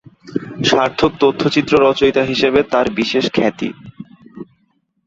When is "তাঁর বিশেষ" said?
2.71-3.25